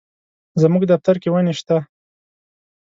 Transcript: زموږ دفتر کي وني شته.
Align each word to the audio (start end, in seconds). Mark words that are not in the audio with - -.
زموږ 0.61 0.83
دفتر 0.91 1.15
کي 1.21 1.29
وني 1.31 1.53
شته. 1.59 1.77